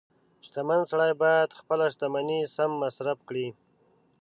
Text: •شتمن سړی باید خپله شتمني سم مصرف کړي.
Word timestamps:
•شتمن 0.45 0.81
سړی 0.91 1.11
باید 1.21 1.57
خپله 1.59 1.85
شتمني 1.93 2.39
سم 2.55 2.71
مصرف 2.83 3.19
کړي. 3.29 3.47